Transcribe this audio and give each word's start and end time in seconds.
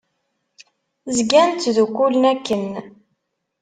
Zgan 1.15 1.49
ttdukkulen 1.53 2.23
akken. 2.31 2.63